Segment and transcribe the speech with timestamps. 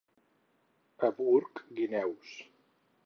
[1.07, 2.35] A Burg, guineus.